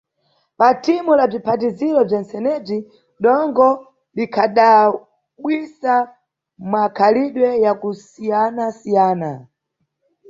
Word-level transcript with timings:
Pa 0.57 0.67
thimu 0.83 1.11
la 1.17 1.25
bziphatiziro 1.31 1.99
bzentsenebzi 2.07 2.77
dongo 3.23 3.69
likhadabwisa 4.15 5.95
mmakhalidwe 6.61 7.49
ya 7.63 7.71
kusiyana-siyana. 7.81 9.31